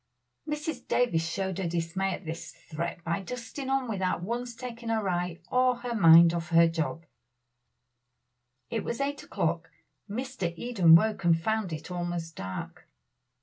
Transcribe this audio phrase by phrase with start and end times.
[0.47, 0.87] Mrs.
[0.87, 5.39] Davies showed her dismay at this threat by dusting on without once taking her eye
[5.51, 7.05] or her mind off her job.
[8.71, 9.69] It was eight o'clock.
[10.09, 10.51] Mr.
[10.57, 12.87] Eden woke and found it almost dark.